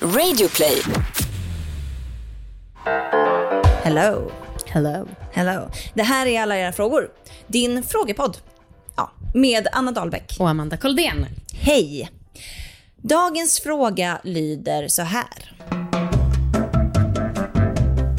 Radioplay. 0.00 0.82
Hello. 3.82 4.30
Hello. 4.66 5.08
Hello. 5.32 5.70
Det 5.94 6.02
här 6.02 6.26
är 6.26 6.42
alla 6.42 6.58
era 6.58 6.72
frågor. 6.72 7.08
Din 7.46 7.82
frågepodd. 7.82 8.38
Ja, 8.96 9.10
med 9.34 9.68
Anna 9.72 9.92
Dahlbäck. 9.92 10.36
Och 10.38 10.48
Amanda 10.48 10.76
Koldén. 10.76 11.26
Hej! 11.52 12.10
Dagens 12.96 13.60
fråga 13.60 14.20
lyder 14.24 14.88
så 14.88 15.02
här. 15.02 15.56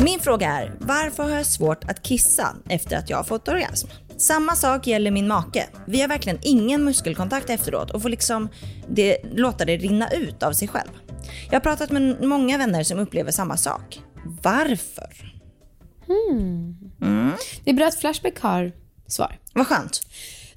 Min 0.03 0.19
fråga 0.19 0.47
är, 0.47 0.73
varför 0.79 1.23
har 1.23 1.29
jag 1.29 1.45
svårt 1.45 1.83
att 1.83 2.03
kissa 2.03 2.55
efter 2.69 2.97
att 2.97 3.09
jag 3.09 3.17
har 3.17 3.23
fått 3.23 3.47
orgasm? 3.47 3.87
Samma 4.17 4.55
sak 4.55 4.87
gäller 4.87 5.11
min 5.11 5.27
make. 5.27 5.67
Vi 5.87 6.01
har 6.01 6.07
verkligen 6.07 6.39
ingen 6.41 6.83
muskelkontakt 6.83 7.49
efteråt 7.49 7.91
och 7.91 8.01
får 8.01 8.09
liksom 8.09 8.49
det, 8.87 9.17
låta 9.33 9.65
det 9.65 9.77
rinna 9.77 10.09
ut 10.11 10.43
av 10.43 10.53
sig 10.53 10.67
själv. 10.67 10.89
Jag 11.45 11.55
har 11.55 11.59
pratat 11.59 11.91
med 11.91 12.21
många 12.21 12.57
vänner 12.57 12.83
som 12.83 12.99
upplever 12.99 13.31
samma 13.31 13.57
sak. 13.57 13.99
Varför? 14.43 15.33
Det 17.63 17.69
är 17.69 17.73
bra 17.73 17.87
att 17.87 17.99
Flashback 17.99 18.39
har 18.39 18.71
svar. 19.07 19.39
Vad 19.53 19.67
skönt. 19.67 20.01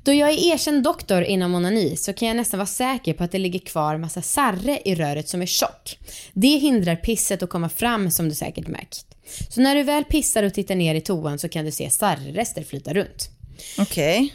Då 0.02 0.12
jag 0.12 0.30
är 0.30 0.52
erkänd 0.52 0.82
doktor 0.82 1.22
inom 1.22 1.54
onani 1.54 1.96
så 1.96 2.12
kan 2.12 2.28
jag 2.28 2.36
nästan 2.36 2.58
vara 2.58 2.66
säker 2.66 3.14
på 3.14 3.24
att 3.24 3.32
det 3.32 3.38
ligger 3.38 3.58
kvar 3.58 3.96
massa 3.96 4.22
sarre 4.22 4.80
i 4.84 4.94
röret 4.94 5.28
som 5.28 5.42
är 5.42 5.46
tjock. 5.46 5.98
Det 6.32 6.56
hindrar 6.56 6.96
pisset 6.96 7.42
att 7.42 7.50
komma 7.50 7.68
fram 7.68 8.10
som 8.10 8.28
du 8.28 8.34
säkert 8.34 8.68
märkt. 8.68 9.06
Så 9.48 9.60
när 9.60 9.74
du 9.74 9.82
väl 9.82 10.04
pissar 10.04 10.42
och 10.42 10.54
tittar 10.54 10.74
ner 10.74 10.94
i 10.94 11.00
toan 11.00 11.38
så 11.38 11.48
kan 11.48 11.64
du 11.64 11.70
se 11.70 11.90
sarrrester 11.90 12.64
flyta 12.64 12.94
runt. 12.94 13.30
Okej. 13.78 14.34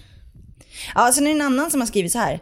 Ja, 0.96 1.12
sen 1.12 1.24
är 1.28 1.30
det 1.30 1.36
en 1.36 1.42
annan 1.42 1.72
som 1.72 1.82
har 1.82 1.88
skrivit 1.88 2.12
så 2.12 2.20
här. 2.20 2.40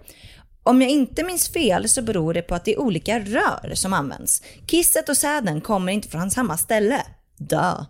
Om 0.64 0.82
jag 0.82 0.92
inte 0.92 1.24
minns 1.24 1.50
fel 1.50 1.90
så 1.90 2.02
beror 2.02 2.34
det 2.34 2.42
på 2.42 2.56
att 2.56 2.66
det 2.66 2.74
är 2.74 2.80
olika 2.80 3.20
rör 3.20 3.72
som 3.74 3.94
används. 3.94 4.42
Kisset 4.68 5.10
och 5.10 5.18
säden 5.18 5.62
kommer 5.62 5.92
inte 5.92 6.08
från 6.08 6.32
samma 6.32 6.58
ställe. 6.58 7.02
Duh. 7.38 7.84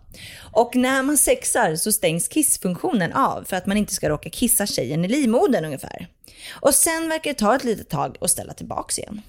Och 0.52 0.76
när 0.76 1.02
man 1.02 1.18
sexar 1.18 1.76
så 1.76 1.92
stängs 1.92 2.28
kissfunktionen 2.28 3.12
av 3.12 3.44
för 3.44 3.56
att 3.56 3.66
man 3.66 3.76
inte 3.76 3.94
ska 3.94 4.08
råka 4.08 4.30
kissa 4.30 4.66
tjejen 4.66 5.04
i 5.04 5.08
livmodern 5.08 5.64
ungefär. 5.64 6.06
Och 6.50 6.74
sen 6.74 7.08
verkar 7.08 7.30
det 7.30 7.38
ta 7.38 7.56
ett 7.56 7.64
litet 7.64 7.88
tag 7.88 8.16
att 8.20 8.30
ställa 8.30 8.52
tillbaks 8.52 8.98
igen. 8.98 9.22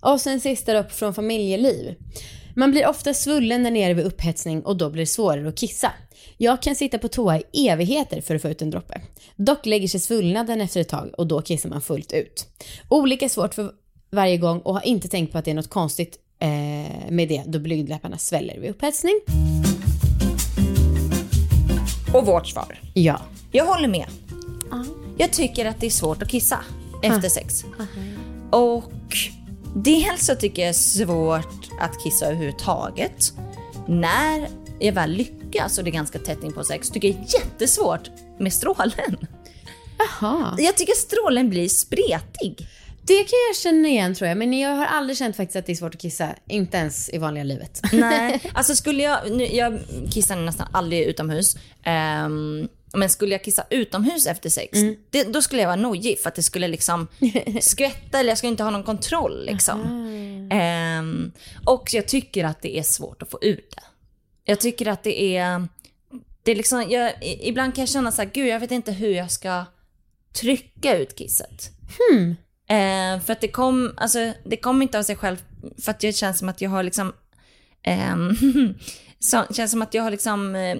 Och 0.00 0.20
sen 0.20 0.40
sista 0.40 0.78
upp 0.78 0.92
från 0.92 1.14
familjeliv. 1.14 1.94
Man 2.58 2.70
blir 2.70 2.86
ofta 2.86 3.14
svullen 3.14 3.62
där 3.62 3.70
nere 3.70 3.94
vid 3.94 4.06
upphetsning 4.06 4.62
och 4.62 4.76
då 4.76 4.90
blir 4.90 5.02
det 5.02 5.06
svårare 5.06 5.48
att 5.48 5.56
kissa. 5.56 5.92
Jag 6.36 6.62
kan 6.62 6.74
sitta 6.74 6.98
på 6.98 7.08
toa 7.08 7.38
i 7.52 7.68
evigheter 7.68 8.20
för 8.20 8.34
att 8.34 8.42
få 8.42 8.48
ut 8.48 8.62
en 8.62 8.70
droppe. 8.70 9.00
Dock 9.36 9.66
lägger 9.66 9.88
sig 9.88 10.00
svullnaden 10.00 10.60
efter 10.60 10.80
ett 10.80 10.88
tag 10.88 11.10
och 11.18 11.26
då 11.26 11.42
kissar 11.42 11.68
man 11.68 11.80
fullt 11.80 12.12
ut. 12.12 12.46
Olika 12.88 13.28
svårt 13.28 13.54
för 13.54 13.70
varje 14.10 14.36
gång 14.36 14.60
och 14.60 14.74
har 14.74 14.86
inte 14.86 15.08
tänkt 15.08 15.32
på 15.32 15.38
att 15.38 15.44
det 15.44 15.50
är 15.50 15.54
något 15.54 15.70
konstigt 15.70 16.18
eh, 16.38 16.48
med 17.10 17.28
det 17.28 17.42
då 17.46 17.58
blygdläpparna 17.58 18.18
sväller 18.18 18.60
vid 18.60 18.70
upphetsning. 18.70 19.20
Och 22.14 22.26
vårt 22.26 22.46
svar. 22.46 22.80
Ja. 22.94 23.20
Jag 23.52 23.66
håller 23.66 23.88
med. 23.88 24.06
Jag 25.18 25.32
tycker 25.32 25.66
att 25.66 25.80
det 25.80 25.86
är 25.86 25.90
svårt 25.90 26.22
att 26.22 26.28
kissa 26.28 26.58
efter 27.02 27.28
sex. 27.28 27.64
Och 28.50 28.92
dels 29.74 30.26
så 30.26 30.34
tycker 30.34 30.62
jag 30.62 30.68
det 30.68 30.78
är 30.78 31.06
svårt 31.06 31.67
att 31.78 32.02
kissa 32.02 32.26
överhuvudtaget. 32.26 33.32
När 33.88 34.48
jag 34.78 34.92
väl 34.92 35.10
lyckas 35.10 35.78
och 35.78 35.84
det 35.84 35.90
är 35.90 35.92
ganska 35.92 36.18
tätt 36.18 36.44
in 36.44 36.52
på 36.52 36.64
sex 36.64 36.90
tycker 36.90 37.08
jag 37.08 37.16
är 37.16 37.40
jättesvårt 37.40 38.10
med 38.38 38.52
strålen. 38.52 39.16
Jaha. 39.98 40.56
Jag 40.58 40.76
tycker 40.76 40.92
strålen 40.92 41.50
blir 41.50 41.68
spretig. 41.68 42.68
Det 43.02 43.24
kan 43.24 43.38
jag 43.48 43.56
känna 43.56 43.88
igen 43.88 44.14
tror 44.14 44.28
jag, 44.28 44.38
men 44.38 44.58
jag 44.58 44.70
har 44.70 44.86
aldrig 44.86 45.18
känt 45.18 45.36
faktiskt 45.36 45.56
att 45.56 45.66
det 45.66 45.72
är 45.72 45.76
svårt 45.76 45.94
att 45.94 46.00
kissa. 46.00 46.28
Inte 46.48 46.76
ens 46.76 47.08
i 47.08 47.18
vanliga 47.18 47.44
livet. 47.44 47.80
Nej, 47.92 48.40
alltså 48.54 48.76
skulle 48.76 49.02
jag, 49.02 49.30
nu, 49.30 49.46
jag 49.46 49.78
kissar 50.10 50.36
nästan 50.36 50.66
aldrig 50.72 51.02
utomhus. 51.02 51.56
Ehm, 51.82 52.68
men 52.92 53.10
skulle 53.10 53.32
jag 53.32 53.44
kissa 53.44 53.64
utomhus 53.70 54.26
efter 54.26 54.50
sex, 54.50 54.78
det, 55.10 55.24
då 55.24 55.42
skulle 55.42 55.62
jag 55.62 55.68
vara 55.68 55.80
nojig 55.80 56.20
för 56.20 56.28
att 56.28 56.34
det 56.34 56.42
skulle 56.42 56.68
liksom 56.68 57.08
skvätta 57.60 58.20
eller 58.20 58.28
jag 58.28 58.38
skulle 58.38 58.50
inte 58.50 58.62
ha 58.62 58.70
någon 58.70 58.82
kontroll 58.82 59.44
liksom. 59.44 59.80
Ehm, 60.50 61.32
och 61.66 61.88
jag 61.92 62.08
tycker 62.08 62.44
att 62.44 62.62
det 62.62 62.78
är 62.78 62.82
svårt 62.82 63.22
att 63.22 63.30
få 63.30 63.38
ut 63.42 63.70
det. 63.70 63.82
Jag 64.44 64.60
tycker 64.60 64.86
att 64.88 65.02
det 65.02 65.36
är, 65.36 65.68
det 66.42 66.50
är 66.50 66.56
liksom, 66.56 66.86
jag, 66.90 67.12
ibland 67.22 67.74
kan 67.74 67.82
jag 67.82 67.88
känna 67.88 68.12
så 68.12 68.22
här, 68.22 68.30
gud 68.34 68.48
jag 68.48 68.60
vet 68.60 68.70
inte 68.70 68.92
hur 68.92 69.10
jag 69.10 69.30
ska 69.30 69.64
trycka 70.40 70.98
ut 70.98 71.18
kisset. 71.18 71.70
Eh, 72.70 73.20
för 73.20 73.32
att 73.32 73.40
det 73.40 73.48
kom, 73.48 73.94
alltså 73.96 74.32
det 74.44 74.56
kom 74.56 74.82
inte 74.82 74.98
av 74.98 75.02
sig 75.02 75.16
själv 75.16 75.36
för 75.82 75.90
att 75.90 76.00
det 76.00 76.12
känns 76.12 76.38
som 76.38 76.48
att 76.48 76.60
jag 76.60 76.70
har 76.70 76.82
liksom, 76.82 77.12
ehm, 77.82 78.36
så, 79.18 79.44
känns 79.50 79.70
som 79.70 79.82
att 79.82 79.94
jag 79.94 80.02
har 80.02 80.10
liksom 80.10 80.54
eh, 80.54 80.78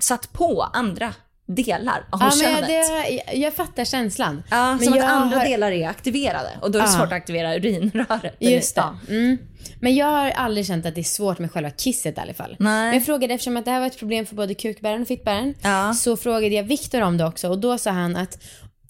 satt 0.00 0.32
på 0.32 0.62
andra 0.62 1.14
delar 1.48 2.04
av 2.10 2.20
Ja, 2.22 2.30
könet. 2.30 2.58
jag, 2.60 2.68
det, 2.68 3.22
jag, 3.26 3.36
jag 3.36 3.54
fattar 3.54 3.84
känslan. 3.84 4.42
Ja, 4.50 4.70
men 4.74 4.84
som 4.84 4.94
jag 4.94 5.04
att 5.04 5.10
andra 5.12 5.38
har- 5.38 5.44
delar 5.44 5.72
är 5.72 5.88
aktiverade 5.88 6.50
och 6.62 6.70
då 6.70 6.78
är 6.78 6.82
det 6.82 6.88
Ja. 6.88 6.92
svårt 6.96 7.06
att 7.06 7.12
aktivera 7.12 7.54
urinröret. 7.56 8.36
Just 8.38 8.74
det. 8.74 8.84
Mm. 9.08 9.38
Men 9.80 9.94
jag 9.94 10.06
har 10.06 10.30
aldrig 10.30 10.66
känt 10.66 10.86
att 10.86 10.94
det 10.94 11.00
är 11.00 11.02
svårt 11.02 11.38
med 11.38 11.52
själva 11.52 11.70
kisset 11.70 12.18
i 12.18 12.20
alla 12.20 12.34
fall. 12.34 12.56
Nej. 12.58 12.84
Men 12.84 12.92
jag 12.94 13.04
frågade, 13.06 13.34
eftersom 13.34 13.56
att 13.56 13.64
det 13.64 13.70
här 13.70 13.80
var 13.80 13.86
ett 13.86 13.98
problem 13.98 14.26
för 14.26 14.34
både 14.36 14.54
kukbäraren 14.54 15.02
och 15.02 15.08
fittbäraren, 15.08 15.54
Ja. 15.62 15.94
så 15.94 16.16
frågade 16.16 16.54
jag 16.54 16.62
Viktor 16.62 17.00
om 17.00 17.16
det 17.16 17.24
också 17.26 17.48
och 17.48 17.58
då 17.58 17.78
sa 17.78 17.90
han 17.90 18.16
att 18.16 18.38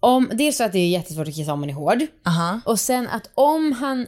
om, 0.00 0.30
dels 0.32 0.56
så 0.56 0.64
att 0.64 0.72
det 0.72 0.78
är 0.78 0.88
jättesvårt 0.88 1.28
att 1.28 1.34
kissa 1.34 1.52
om 1.52 1.60
man 1.60 1.70
är 1.70 1.74
hård 1.74 2.02
Aha. 2.26 2.60
och 2.64 2.80
sen 2.80 3.08
att 3.08 3.30
om 3.34 3.72
han, 3.72 4.06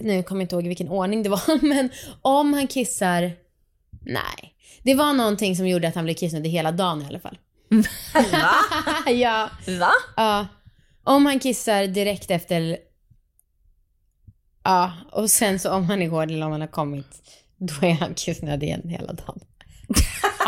nu 0.00 0.22
kommer 0.22 0.40
jag 0.40 0.44
inte 0.44 0.54
ihåg 0.54 0.64
i 0.64 0.68
vilken 0.68 0.88
ordning 0.88 1.22
det 1.22 1.28
var, 1.28 1.62
men 1.68 1.90
om 2.22 2.52
han 2.52 2.66
kissar, 2.66 3.32
nej. 4.06 4.54
Det 4.82 4.94
var 4.94 5.12
någonting 5.12 5.56
som 5.56 5.68
gjorde 5.68 5.88
att 5.88 5.94
han 5.94 6.04
blev 6.04 6.14
kissnödig 6.14 6.50
hela 6.50 6.72
dagen 6.72 7.02
i 7.02 7.06
alla 7.06 7.20
fall. 7.20 7.38
Va? 8.32 8.54
ja. 9.10 9.50
Va? 9.66 9.92
Ja. 10.16 10.46
Om 11.04 11.26
han 11.26 11.38
kissar 11.38 11.86
direkt 11.86 12.30
efter... 12.30 12.78
Ja, 14.64 14.92
och 15.12 15.30
sen 15.30 15.58
så 15.58 15.72
om 15.72 15.84
han 15.84 16.02
är 16.02 16.08
hård 16.08 16.30
eller 16.30 16.46
om 16.46 16.52
han 16.52 16.60
har 16.60 16.68
kommit, 16.68 17.22
då 17.56 17.86
är 17.86 17.92
han 17.92 18.14
kissnödig 18.14 18.66
igen 18.66 18.88
hela 18.88 19.12
dagen. 19.12 19.40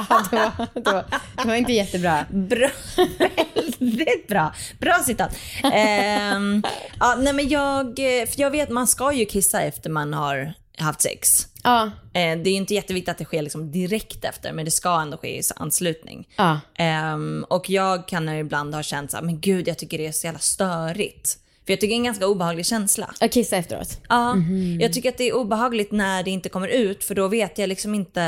Ja, 0.09 0.27
det 0.31 0.37
var, 0.37 0.67
det, 0.75 0.93
var, 0.93 1.05
det 1.37 1.49
var 1.49 1.55
inte 1.55 1.73
jättebra. 1.73 2.27
Bra, 2.31 2.69
väldigt 3.79 4.29
bra. 4.29 4.55
Bra 4.79 4.95
citat. 5.07 5.37
Ehm, 5.73 6.63
ja, 7.01 7.17
nej 7.19 7.33
men 7.33 7.49
jag, 7.49 7.97
för 7.97 8.41
jag 8.41 8.51
vet 8.51 8.71
man 8.71 8.87
ska 8.87 9.13
ju 9.13 9.25
kissa 9.25 9.63
efter 9.63 9.91
man 9.91 10.15
har 10.15 10.55
haft 10.79 11.01
sex. 11.01 11.47
Ja, 11.63 11.91
Eh, 12.13 12.39
det 12.39 12.51
är 12.51 12.55
inte 12.55 12.75
jätteviktigt 12.75 13.09
att 13.09 13.19
det 13.19 13.25
sker 13.25 13.43
liksom 13.43 13.73
direkt 13.73 14.25
efter, 14.25 14.53
men 14.53 14.65
det 14.65 14.71
ska 14.71 15.01
ändå 15.01 15.17
ske 15.17 15.39
i 15.39 15.43
anslutning. 15.57 16.29
ja. 16.37 16.61
Ehm, 16.79 17.45
och 17.49 17.71
jag 17.71 18.09
kan 18.09 18.29
ibland 18.29 18.75
ha 18.75 18.83
känt 18.83 19.11
så 19.11 19.17
här, 19.17 19.25
men 19.25 19.41
gud 19.41 19.69
jag 19.69 19.79
tycker 19.79 19.99
det 19.99 20.07
är 20.07 20.13
så 20.13 20.27
jävla 20.27 20.39
störigt. 20.41 21.39
För 21.67 21.73
jag 21.73 21.81
tycker 21.81 21.89
det 21.89 21.95
är 21.95 21.97
en 21.97 22.05
ganska 22.05 22.27
obehaglig 22.27 22.67
känsla. 22.67 23.15
Och 23.23 23.31
kissa 23.33 23.57
efteråt. 23.57 23.99
Ja, 24.09 24.37
jag 24.81 24.93
tycker 24.93 25.09
att 25.09 25.19
det 25.19 25.29
är 25.29 25.35
obehagligt 25.37 25.93
när 25.93 26.23
det 26.23 26.31
inte 26.31 26.49
kommer 26.49 26.69
ut, 26.69 27.05
för 27.05 27.15
då 27.15 27.29
vet 27.29 27.59
jag 27.59 27.69
liksom 27.69 27.95
inte, 27.95 28.23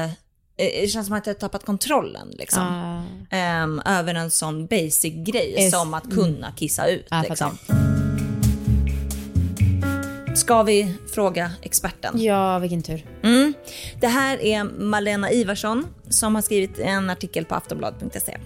eh, 0.56 0.80
det 0.82 0.90
känns 0.90 1.06
som 1.06 1.16
att 1.16 1.26
jag 1.26 1.34
har 1.34 1.38
tappat 1.40 1.64
kontrollen 1.64 2.28
liksom. 2.38 2.62
Ja. 3.30 3.36
Ehm, 3.36 3.82
över 3.86 4.14
en 4.14 4.30
sån 4.30 4.66
basic 4.66 5.14
grej 5.26 5.54
Yes. 5.58 5.70
som 5.72 5.94
att 5.94 6.10
kunna 6.14 6.52
kissa 6.52 6.86
ut. 6.86 7.06
Jag 7.10 7.28
liksom. 7.28 7.58
Ska 10.42 10.62
vi 10.62 10.94
fråga 11.14 11.52
experten? 11.62 12.22
Ja, 12.22 12.58
vilken 12.58 12.82
tur. 12.82 13.06
Mm. 13.22 13.54
Det 14.00 14.06
här 14.06 14.42
är 14.42 14.64
Malena 14.64 15.30
Ivarsson 15.30 15.86
som 16.08 16.34
har 16.34 16.42
skrivit 16.42 16.78
en 16.78 17.10
artikel 17.10 17.44
på 17.44 17.54
aftonbladet.se. 17.54 18.38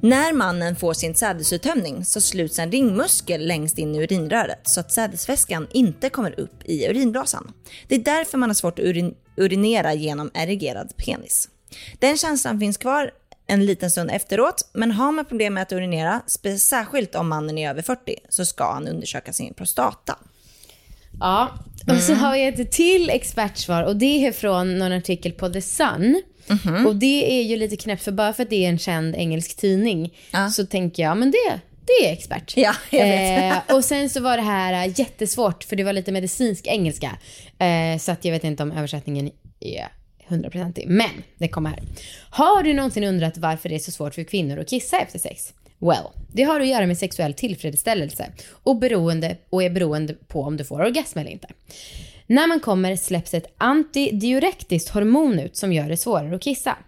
När 0.00 0.32
mannen 0.32 0.76
får 0.76 0.94
sin 0.94 1.14
sädesuttömning 1.14 2.04
så 2.04 2.20
sluts 2.20 2.58
en 2.58 2.72
ringmuskel 2.72 3.46
längst 3.46 3.78
in 3.78 3.94
i 3.94 3.98
urinröret 4.02 4.60
så 4.68 4.80
att 4.80 4.92
sädesväskan 4.92 5.66
inte 5.72 6.08
kommer 6.08 6.40
upp 6.40 6.64
i 6.64 6.86
urinblåsan. 6.86 7.52
Det 7.88 7.94
är 7.94 8.04
därför 8.04 8.38
man 8.38 8.48
har 8.48 8.54
svårt 8.54 8.78
att 8.78 8.84
urin- 8.84 9.14
urinera 9.36 9.94
genom 9.94 10.30
erigerad 10.34 10.96
penis. 10.96 11.48
Den 11.98 12.16
känslan 12.16 12.60
finns 12.60 12.76
kvar 12.76 13.10
en 13.46 13.66
liten 13.66 13.90
stund 13.90 14.10
efteråt, 14.10 14.70
men 14.72 14.90
har 14.90 15.12
man 15.12 15.24
problem 15.24 15.54
med 15.54 15.62
att 15.62 15.72
urinera, 15.72 16.22
särskilt 16.58 17.14
om 17.14 17.28
mannen 17.28 17.58
är 17.58 17.70
över 17.70 17.82
40, 17.82 18.16
så 18.28 18.44
ska 18.44 18.72
han 18.72 18.88
undersöka 18.88 19.32
sin 19.32 19.54
prostata. 19.54 20.18
Ja, 21.20 21.58
och 21.88 21.96
så 22.02 22.14
har 22.14 22.36
jag 22.36 22.60
ett 22.60 22.72
till 22.72 23.10
expertsvar 23.10 23.82
och 23.82 23.96
det 23.96 24.26
är 24.26 24.32
från 24.32 24.78
någon 24.78 24.92
artikel 24.92 25.32
på 25.32 25.48
The 25.48 25.62
Sun. 25.62 26.22
Och 26.86 26.96
det 26.96 27.38
är 27.38 27.42
ju 27.42 27.56
lite 27.56 27.76
knäppt 27.76 28.02
för 28.02 28.12
bara 28.12 28.32
för 28.32 28.42
att 28.42 28.50
det 28.50 28.64
är 28.64 28.68
en 28.68 28.78
känd 28.78 29.14
engelsk 29.16 29.56
tidning 29.56 30.14
Ja. 30.30 30.50
så 30.50 30.66
tänker 30.66 31.02
jag, 31.02 31.16
men 31.16 31.30
det, 31.30 31.60
det 31.86 32.08
är 32.08 32.12
expert. 32.12 32.52
Ja, 32.56 32.74
jag 32.90 33.04
vet. 33.06 33.52
Eh, 33.68 33.76
och 33.76 33.84
sen 33.84 34.10
så 34.10 34.20
var 34.20 34.36
det 34.36 34.42
här 34.42 34.86
eh, 34.86 34.92
jättesvårt 35.00 35.64
för 35.64 35.76
det 35.76 35.84
var 35.84 35.92
lite 35.92 36.12
medicinsk 36.12 36.66
engelska. 36.66 37.16
Eh, 37.58 37.98
så 37.98 38.12
att 38.12 38.24
jag 38.24 38.32
vet 38.32 38.44
inte 38.44 38.62
om 38.62 38.72
översättningen 38.72 39.30
är 39.60 39.88
hundraprocentig. 40.28 40.84
Men 40.88 41.10
det 41.38 41.48
kommer 41.48 41.70
här. 41.70 41.80
Har 42.30 42.62
du 42.62 42.72
någonsin 42.74 43.04
undrat 43.04 43.38
varför 43.38 43.68
det 43.68 43.74
är 43.74 43.78
så 43.78 43.90
svårt 43.90 44.14
för 44.14 44.22
kvinnor 44.24 44.58
att 44.58 44.68
kissa 44.68 44.98
efter 45.00 45.18
sex? 45.18 45.52
Well, 45.84 46.04
det 46.32 46.42
har 46.42 46.60
att 46.60 46.68
göra 46.68 46.86
med 46.86 46.98
sexuell 46.98 47.34
tillfredsställelse 47.34 48.32
och, 48.50 48.78
beroende, 48.78 49.36
och 49.50 49.62
är 49.62 49.70
beroende 49.70 50.14
på 50.14 50.42
om 50.42 50.56
du 50.56 50.64
får 50.64 50.80
orgasm 50.80 51.18
eller 51.18 51.30
inte. 51.30 51.48
När 52.26 52.46
man 52.46 52.60
kommer 52.60 52.96
släpps 52.96 53.34
ett 53.34 53.54
antidiurektiskt 53.58 54.88
hormon 54.88 55.38
ut 55.38 55.56
som 55.56 55.72
gör 55.72 55.88
det 55.88 55.96
svårare 55.96 56.36
att 56.36 56.42
kissa. 56.42 56.78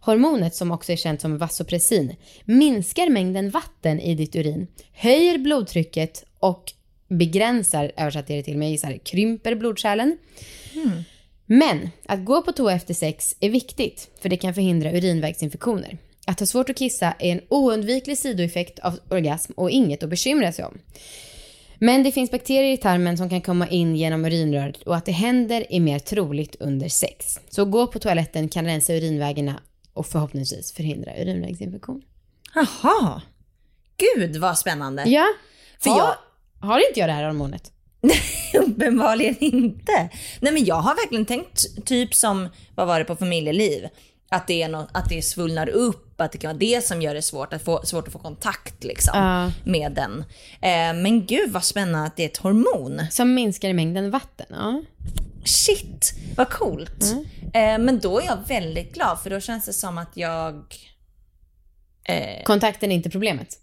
Hormonet, 0.00 0.54
som 0.54 0.70
också 0.70 0.92
är 0.92 0.96
känt 0.96 1.20
som 1.20 1.38
vasopressin, 1.38 2.16
minskar 2.44 3.10
mängden 3.10 3.50
vatten 3.50 4.00
i 4.00 4.14
ditt 4.14 4.36
urin, 4.36 4.66
höjer 4.92 5.38
blodtrycket 5.38 6.24
och 6.38 6.72
begränsar, 7.08 7.92
översatte 7.96 8.32
jag 8.32 8.40
det 8.40 8.44
till 8.44 8.58
mig, 8.58 8.78
så 8.78 8.86
här, 8.86 8.98
krymper 8.98 9.54
blodkärlen. 9.54 10.18
Men 11.46 11.90
att 12.06 12.24
gå 12.24 12.42
på 12.42 12.52
toa 12.52 12.72
efter 12.72 12.94
sex 12.94 13.36
är 13.40 13.50
viktigt, 13.50 14.10
för 14.20 14.28
det 14.28 14.36
kan 14.36 14.54
förhindra 14.54 14.92
urinvägsinfektioner. 14.92 15.98
Att 16.26 16.40
ha 16.40 16.46
svårt 16.46 16.70
att 16.70 16.76
kissa 16.76 17.06
är 17.18 17.32
en 17.32 17.40
oundviklig 17.48 18.18
sidoeffekt 18.18 18.78
av 18.78 18.98
orgasm 19.10 19.52
och 19.56 19.70
inget 19.70 20.02
att 20.02 20.10
bekymra 20.10 20.52
sig 20.52 20.64
om. 20.64 20.78
Men 21.78 22.02
det 22.02 22.12
finns 22.12 22.30
bakterier 22.30 22.72
i 22.72 22.76
tarmen 22.76 23.16
som 23.16 23.30
kan 23.30 23.40
komma 23.40 23.68
in 23.68 23.96
genom 23.96 24.24
urinröret 24.24 24.82
och 24.82 24.96
att 24.96 25.06
det 25.06 25.12
händer 25.12 25.66
är 25.70 25.80
mer 25.80 25.98
troligt 25.98 26.56
under 26.60 26.88
sex. 26.88 27.40
Så 27.50 27.64
gå 27.64 27.86
på 27.86 27.98
toaletten 27.98 28.48
kan 28.48 28.64
rensa 28.64 28.92
urinvägarna 28.94 29.60
och 29.92 30.06
förhoppningsvis 30.06 30.72
förhindra 30.72 31.16
urinvägsinfektion. 31.16 32.02
Jaha. 32.54 33.22
Gud 33.96 34.36
vad 34.36 34.58
spännande. 34.58 35.02
Ja, 35.06 35.26
För 35.80 35.90
har, 35.90 35.98
jag- 35.98 36.68
har 36.68 36.88
inte 36.88 37.00
jag 37.00 37.08
det 37.08 37.12
här 37.12 37.24
hormonet? 37.24 37.72
Uppenbarligen 38.54 39.36
inte. 39.40 40.08
Nej 40.40 40.52
men 40.52 40.64
jag 40.64 40.74
har 40.74 40.94
verkligen 40.94 41.26
tänkt 41.26 41.86
typ 41.86 42.14
som, 42.14 42.48
vad 42.74 42.86
var 42.86 42.98
det 42.98 43.04
på 43.04 43.16
familjeliv? 43.16 43.88
Att 44.32 44.46
det, 44.46 44.62
är 44.62 44.68
något, 44.68 44.88
att 44.92 45.08
det 45.08 45.22
svullnar 45.22 45.68
upp, 45.68 46.20
att 46.20 46.32
det 46.32 46.38
kan 46.38 46.48
vara 46.48 46.58
det 46.58 46.84
som 46.86 47.02
gör 47.02 47.14
det 47.14 47.22
svårt 47.22 47.52
att 47.52 47.62
få, 47.62 47.80
svårt 47.84 48.06
att 48.06 48.12
få 48.12 48.18
kontakt 48.18 48.84
liksom, 48.84 49.18
Ja. 49.18 49.52
med 49.70 49.92
den. 49.92 50.20
Eh, 50.60 51.02
men 51.02 51.26
gud 51.26 51.50
vad 51.52 51.64
spännande 51.64 52.06
att 52.06 52.16
det 52.16 52.22
är 52.22 52.26
ett 52.28 52.36
hormon. 52.36 53.02
Som 53.10 53.34
minskar 53.34 53.72
mängden 53.72 54.10
vatten, 54.10 54.46
ja. 54.50 54.82
Shit, 55.44 56.12
vad 56.36 56.50
coolt. 56.50 57.04
Eh, 57.54 57.78
men 57.78 57.98
då 58.00 58.20
är 58.20 58.24
jag 58.26 58.38
väldigt 58.48 58.94
glad 58.94 59.20
för 59.22 59.30
då 59.30 59.40
känns 59.40 59.64
det 59.66 59.72
som 59.72 59.98
att 59.98 60.10
jag... 60.14 60.54
Eh, 62.04 62.42
Kontakten 62.44 62.92
är 62.92 62.96
inte 62.96 63.10
problemet. 63.10 63.58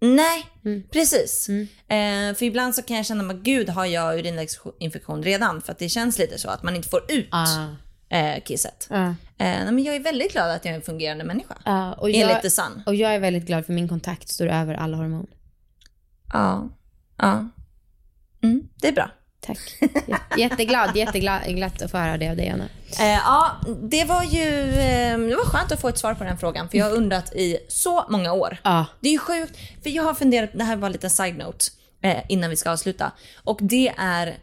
nej, 0.00 0.44
precis. 0.92 1.48
Eh, 1.88 2.34
för 2.34 2.42
ibland 2.42 2.74
så 2.74 2.82
kan 2.82 2.96
jag 2.96 3.06
känna, 3.06 3.34
gud 3.34 3.68
har 3.68 3.86
jag 3.86 4.18
urinvägsinfektion 4.18 5.22
redan? 5.22 5.62
För 5.62 5.72
att 5.72 5.78
det 5.78 5.88
känns 5.88 6.18
lite 6.18 6.38
så 6.38 6.48
att 6.48 6.62
man 6.62 6.76
inte 6.76 6.88
får 6.88 7.02
ut 7.12 7.28
Ah. 7.30 7.66
eh, 8.16 8.42
kisset. 8.44 8.86
Ja. 8.90 9.14
Eh, 9.38 9.64
men 9.64 9.84
jag 9.84 9.94
är 9.96 10.00
väldigt 10.00 10.32
glad 10.32 10.50
att 10.50 10.64
jag 10.64 10.72
är 10.72 10.76
en 10.76 10.82
fungerande 10.82 11.24
människa. 11.24 11.54
Ja, 11.64 11.92
och 11.92 12.08
Enligt 12.08 12.30
jag, 12.30 12.42
The 12.42 12.50
Sun. 12.50 12.82
och 12.86 12.94
jag 12.94 13.14
är 13.14 13.18
väldigt 13.18 13.46
glad 13.46 13.66
för 13.66 13.72
min 13.72 13.88
kontakt 13.88 14.28
står 14.28 14.46
över 14.46 14.74
alla 14.74 14.96
hormon. 14.96 15.26
Ja. 16.32 16.68
Ja. 17.16 17.48
Mm, 18.42 18.68
det 18.80 18.88
är 18.88 18.92
bra. 18.92 19.10
Tack. 19.40 19.58
Jätteglad, 20.38 20.96
jätteglad 20.96 21.82
att 21.82 21.90
få 21.90 21.98
höra 21.98 22.16
det 22.16 22.30
av 22.30 22.36
dig 22.36 22.48
Anna. 22.48 22.64
Eh, 23.00 23.20
ja, 23.24 23.52
det 23.82 24.04
var 24.04 24.22
ju 24.22 24.48
eh, 24.68 25.18
det 25.18 25.36
var 25.36 25.44
skönt 25.44 25.72
att 25.72 25.80
få 25.80 25.88
ett 25.88 25.98
svar 25.98 26.14
på 26.14 26.24
den 26.24 26.38
frågan 26.38 26.68
för 26.68 26.78
jag 26.78 26.84
har 26.84 26.92
undrat 26.96 27.32
i 27.32 27.58
så 27.68 28.04
många 28.08 28.32
år. 28.32 28.56
Ja. 28.62 28.86
Det 29.00 29.08
är 29.08 29.12
ju 29.12 29.18
sjukt, 29.18 29.56
för 29.82 29.90
jag 29.90 30.02
har 30.02 30.14
funderat, 30.14 30.50
det 30.54 30.64
här 30.64 30.76
var 30.76 30.86
en 30.86 30.92
liten 30.92 31.10
side-note 31.10 31.64
eh, 32.02 32.22
innan 32.28 32.50
vi 32.50 32.56
ska 32.56 32.70
avsluta. 32.70 33.12
Och 33.44 33.58
det 33.62 33.92
är 33.98 34.36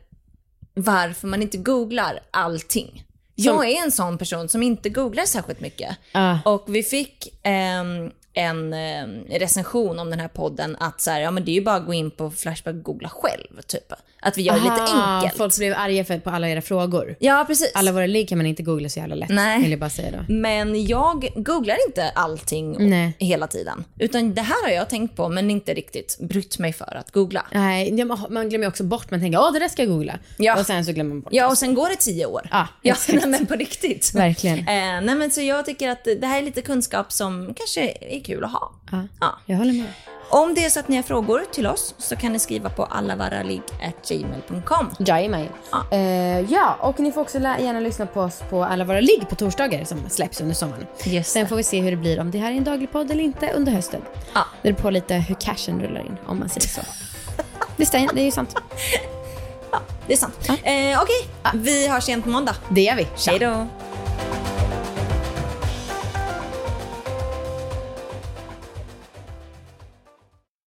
varför 0.73 1.27
man 1.27 1.41
inte 1.41 1.57
googlar 1.57 2.19
allting. 2.31 3.03
Jag 3.45 3.69
är 3.69 3.83
en 3.83 3.91
sån 3.91 4.17
person 4.17 4.49
som 4.49 4.63
inte 4.63 4.89
googlar 4.89 5.25
särskilt 5.25 5.59
mycket. 5.59 5.97
Ja. 6.11 6.39
Och 6.45 6.63
vi 6.67 6.83
fick 6.83 7.39
ehm, 7.43 8.11
en 8.33 8.73
eh, 8.73 9.39
recension 9.39 9.99
om 9.99 10.09
den 10.09 10.19
här 10.19 10.27
podden 10.27 10.75
att 10.79 11.01
så 11.01 11.11
här, 11.11 11.21
ja 11.21 11.31
men 11.31 11.45
det 11.45 11.51
är 11.51 11.55
ju 11.55 11.61
bara 11.63 11.75
att 11.75 11.85
gå 11.85 11.93
in 11.93 12.11
på 12.11 12.31
Flashback 12.31 12.75
och 12.75 12.83
googla 12.83 13.09
själv 13.09 13.61
typ. 13.67 13.93
Att 14.23 14.37
vi 14.37 14.41
gör 14.41 14.53
det 14.53 14.59
lite 14.59 14.81
enkelt. 14.81 15.37
Folk 15.37 15.57
blev 15.57 15.73
arga 15.77 16.05
för, 16.05 16.19
på 16.19 16.29
alla 16.29 16.49
era 16.49 16.61
frågor. 16.61 17.15
Ja 17.19 17.43
precis. 17.47 17.71
Alla 17.75 17.91
våra 17.91 18.05
ligg 18.05 18.29
kan 18.29 18.37
man 18.37 18.47
inte 18.47 18.63
googla 18.63 18.89
så 18.89 18.99
jävla 18.99 19.15
lätt. 19.15 19.29
Nej. 19.29 19.61
Vill 19.61 19.71
jag 19.71 19.79
bara 19.79 19.89
säga 19.89 20.11
då. 20.11 20.33
Men 20.33 20.85
jag 20.85 21.29
googlar 21.35 21.77
inte 21.87 22.09
allting 22.09 22.89
Nej. 22.89 23.13
hela 23.19 23.47
tiden. 23.47 23.83
Utan 23.99 24.33
det 24.33 24.41
här 24.41 24.63
har 24.63 24.71
jag 24.71 24.89
tänkt 24.89 25.15
på 25.15 25.29
men 25.29 25.51
inte 25.51 25.73
riktigt 25.73 26.17
brytt 26.19 26.59
mig 26.59 26.73
för 26.73 26.97
att 26.97 27.11
googla. 27.11 27.45
Nej, 27.53 28.05
man- 28.29 28.49
glömmer 28.49 28.67
också 28.67 28.83
bort. 28.83 29.11
Man 29.11 29.19
tänker 29.19 29.39
åh 29.39 29.53
det 29.53 29.59
där 29.59 29.67
ska 29.67 29.81
jag 29.81 29.91
googla. 29.91 30.19
Ja. 30.37 30.59
Och 30.59 30.65
sen 30.65 30.85
så 30.85 30.91
glömmer 30.91 31.09
man 31.09 31.21
bort. 31.21 31.33
Ja 31.33 31.47
och 31.47 31.57
sen 31.57 31.73
går 31.73 31.89
det 31.89 31.95
tio 31.95 32.25
år. 32.25 32.47
Ja, 32.51 32.67
ja 32.81 32.95
nej, 33.07 33.27
men 33.27 33.45
på 33.45 33.53
riktigt. 33.53 34.15
Verkligen. 34.15 34.57
Eh, 34.57 34.65
nej 35.01 35.15
men 35.15 35.31
så 35.31 35.41
jag 35.41 35.65
tycker 35.65 35.89
att 35.89 36.03
det 36.03 36.27
här 36.27 36.37
är 36.37 36.45
lite 36.45 36.61
kunskap 36.61 37.11
som 37.11 37.53
kanske 37.53 37.93
är 38.21 38.25
kul 38.25 38.43
att 38.43 38.51
ha. 38.51 38.71
Ja, 38.91 38.97
Ja. 39.19 39.27
jag 39.45 39.57
håller 39.57 39.73
med. 39.73 39.93
Om 40.29 40.53
det 40.53 40.65
är 40.65 40.69
så 40.69 40.79
att 40.79 40.87
ni 40.87 40.95
har 40.95 41.03
frågor 41.03 41.43
till 41.51 41.67
oss 41.67 41.95
så 41.97 42.15
kan 42.15 42.33
ni 42.33 42.39
skriva 42.39 42.69
på 42.69 42.83
allavaraligg.gmail.com. 42.85 44.89
Jajamän. 44.99 45.47
Ja. 45.71 45.83
Eh, 45.91 46.39
ja, 46.51 46.75
och 46.79 46.99
ni 46.99 47.11
får 47.11 47.21
också 47.21 47.37
gärna 47.39 47.79
lyssna 47.79 48.05
på 48.05 48.21
oss 48.21 48.43
på 48.49 48.63
alla 48.63 48.83
våra 48.85 48.99
ligg 49.01 49.29
på 49.29 49.35
torsdagar 49.35 49.83
som 49.83 50.09
släpps 50.09 50.41
under 50.41 50.55
sommaren. 50.55 50.85
Just 51.05 51.31
Sen 51.31 51.47
får 51.47 51.55
vi 51.55 51.63
se 51.63 51.81
hur 51.81 51.91
det 51.91 51.97
blir, 51.97 52.19
om 52.19 52.31
det 52.31 52.37
här 52.37 52.51
är 52.51 52.55
en 52.55 52.63
daglig 52.63 52.91
podd 52.91 53.11
eller 53.11 53.23
inte 53.23 53.51
under 53.53 53.71
hösten. 53.71 54.01
Ja. 54.33 54.41
Det 54.61 54.73
beror 54.73 54.81
på 54.81 54.89
lite 54.89 55.15
hur 55.15 55.35
cashen 55.35 55.81
rullar 55.81 56.01
in, 56.01 56.17
om 56.27 56.39
man 56.39 56.49
säger 56.49 56.67
så. 56.67 56.81
det, 57.77 57.83
stäm- 57.83 58.09
det 58.13 58.21
är 58.21 58.25
ju 58.25 58.31
sant. 58.31 58.55
Det 60.07 60.13
är 60.13 60.17
sant. 60.17 60.49
Eh, 60.49 61.01
Okej, 61.01 61.27
vi 61.53 61.87
hörs 61.87 62.07
igen 62.07 62.21
på 62.21 62.29
måndag. 62.29 62.55
Det 62.69 62.81
gör 62.81 62.95
vi. 62.95 63.07
Hej 63.27 63.39
då. 63.39 63.67